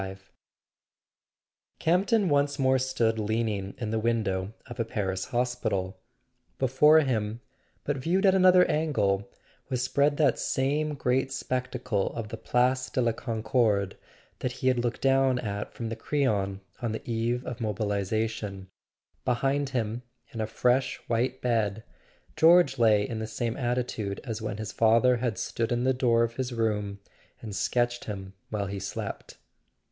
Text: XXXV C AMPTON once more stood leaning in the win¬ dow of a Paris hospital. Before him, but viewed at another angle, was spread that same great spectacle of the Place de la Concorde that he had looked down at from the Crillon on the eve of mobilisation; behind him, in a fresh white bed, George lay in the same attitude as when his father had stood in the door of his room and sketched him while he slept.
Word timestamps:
XXXV 0.01 0.17
C 1.79 1.91
AMPTON 1.91 2.27
once 2.29 2.57
more 2.57 2.79
stood 2.79 3.19
leaning 3.19 3.75
in 3.77 3.91
the 3.91 4.01
win¬ 4.01 4.23
dow 4.23 4.51
of 4.65 4.79
a 4.79 4.83
Paris 4.83 5.25
hospital. 5.25 5.99
Before 6.57 7.01
him, 7.01 7.39
but 7.83 7.97
viewed 7.97 8.25
at 8.25 8.33
another 8.33 8.65
angle, 8.65 9.29
was 9.69 9.83
spread 9.83 10.17
that 10.17 10.39
same 10.39 10.95
great 10.95 11.31
spectacle 11.31 12.11
of 12.15 12.29
the 12.29 12.37
Place 12.37 12.89
de 12.89 12.99
la 12.99 13.11
Concorde 13.11 13.95
that 14.39 14.53
he 14.53 14.69
had 14.69 14.79
looked 14.79 15.01
down 15.01 15.37
at 15.37 15.71
from 15.71 15.89
the 15.89 15.95
Crillon 15.95 16.61
on 16.81 16.93
the 16.93 17.07
eve 17.07 17.45
of 17.45 17.61
mobilisation; 17.61 18.71
behind 19.23 19.69
him, 19.69 20.01
in 20.31 20.41
a 20.41 20.47
fresh 20.47 20.97
white 21.09 21.43
bed, 21.43 21.83
George 22.35 22.79
lay 22.79 23.07
in 23.07 23.19
the 23.19 23.27
same 23.27 23.55
attitude 23.55 24.19
as 24.23 24.41
when 24.41 24.57
his 24.57 24.71
father 24.71 25.17
had 25.17 25.37
stood 25.37 25.71
in 25.71 25.83
the 25.83 25.93
door 25.93 26.23
of 26.23 26.37
his 26.37 26.51
room 26.51 26.99
and 27.39 27.55
sketched 27.55 28.05
him 28.05 28.33
while 28.49 28.65
he 28.65 28.79
slept. 28.79 29.37